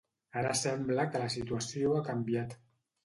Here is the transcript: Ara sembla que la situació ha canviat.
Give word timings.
Ara 0.39 0.53
sembla 0.61 1.05
que 1.11 1.21
la 1.25 1.29
situació 1.35 1.93
ha 1.99 2.03
canviat. 2.09 2.57